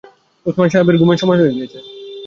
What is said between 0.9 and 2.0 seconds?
ঘুমের সময় হয়ে গিয়েছে।